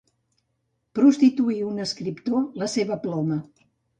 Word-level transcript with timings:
Prostituir 0.99 1.59
un 1.73 1.83
escriptor 1.85 2.47
la 2.63 2.71
seva 2.79 3.01
ploma. 3.07 3.41